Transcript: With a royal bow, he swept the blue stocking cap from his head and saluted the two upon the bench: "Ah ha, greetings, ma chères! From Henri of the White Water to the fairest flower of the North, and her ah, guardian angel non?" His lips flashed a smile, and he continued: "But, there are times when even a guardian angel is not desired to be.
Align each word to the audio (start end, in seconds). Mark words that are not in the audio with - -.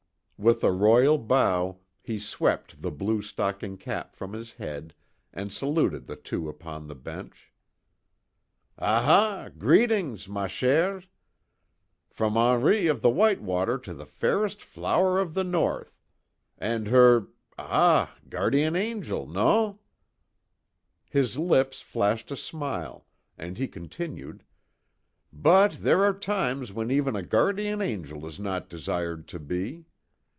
With 0.43 0.63
a 0.63 0.71
royal 0.71 1.19
bow, 1.19 1.81
he 2.01 2.17
swept 2.17 2.81
the 2.81 2.89
blue 2.89 3.21
stocking 3.21 3.77
cap 3.77 4.15
from 4.15 4.33
his 4.33 4.53
head 4.53 4.95
and 5.31 5.53
saluted 5.53 6.07
the 6.07 6.15
two 6.15 6.49
upon 6.49 6.87
the 6.87 6.95
bench: 6.95 7.51
"Ah 8.79 9.03
ha, 9.03 9.49
greetings, 9.55 10.27
ma 10.27 10.47
chères! 10.47 11.05
From 12.09 12.37
Henri 12.37 12.87
of 12.87 13.03
the 13.03 13.09
White 13.11 13.39
Water 13.43 13.77
to 13.77 13.93
the 13.93 14.07
fairest 14.07 14.63
flower 14.63 15.19
of 15.19 15.35
the 15.35 15.43
North, 15.43 16.01
and 16.57 16.87
her 16.87 17.27
ah, 17.59 18.15
guardian 18.27 18.75
angel 18.75 19.27
non?" 19.27 19.77
His 21.07 21.37
lips 21.37 21.81
flashed 21.81 22.31
a 22.31 22.35
smile, 22.35 23.05
and 23.37 23.59
he 23.59 23.67
continued: 23.67 24.43
"But, 25.31 25.73
there 25.83 26.03
are 26.03 26.17
times 26.17 26.73
when 26.73 26.89
even 26.89 27.15
a 27.15 27.21
guardian 27.21 27.79
angel 27.79 28.25
is 28.25 28.39
not 28.39 28.69
desired 28.69 29.27
to 29.27 29.37
be. 29.39 29.85